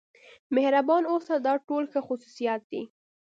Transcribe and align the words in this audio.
مهربان 0.55 1.03
اوسه 1.11 1.33
دا 1.45 1.53
ټول 1.67 1.83
ښه 1.91 1.99
خصوصیات 2.07 2.61
دي. 2.71 2.81